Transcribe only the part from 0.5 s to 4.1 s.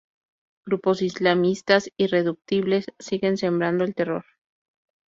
Grupos islamistas irreductibles siguen sembrando el